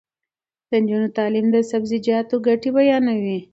د 0.69 0.71
نجونو 0.81 1.07
تعلیم 1.17 1.47
د 1.51 1.57
سبزیجاتو 1.71 2.35
ګټې 2.47 2.69
بیانوي. 2.75 3.39